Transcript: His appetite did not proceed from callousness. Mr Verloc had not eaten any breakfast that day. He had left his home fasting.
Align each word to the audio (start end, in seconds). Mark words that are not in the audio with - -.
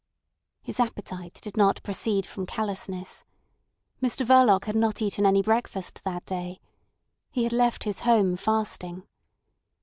His 0.63 0.79
appetite 0.79 1.37
did 1.43 1.55
not 1.55 1.83
proceed 1.83 2.25
from 2.25 2.47
callousness. 2.47 3.23
Mr 4.01 4.25
Verloc 4.25 4.63
had 4.65 4.75
not 4.75 4.99
eaten 4.99 5.27
any 5.27 5.43
breakfast 5.43 6.03
that 6.05 6.25
day. 6.25 6.59
He 7.29 7.43
had 7.43 7.53
left 7.53 7.83
his 7.83 7.99
home 7.99 8.35
fasting. 8.35 9.03